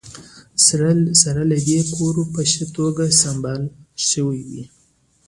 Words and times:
سره 1.21 1.41
له 1.51 1.57
دې 1.67 1.79
کور 1.95 2.15
په 2.33 2.41
ښه 2.51 2.65
توګه 2.77 3.03
سمبال 3.21 3.61
شوی 4.09 4.41
و 4.49 4.51